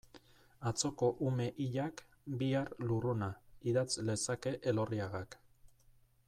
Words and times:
Atzoko 0.69 1.09
ume 1.31 1.45
hilak, 1.65 2.01
bihar 2.39 2.71
lurruna, 2.87 3.29
idatz 3.73 3.89
lezake 4.09 4.55
Elorriagak. 4.73 5.39